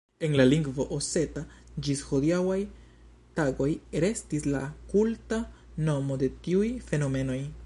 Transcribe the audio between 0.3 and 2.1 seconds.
la lingvo oseta ĝis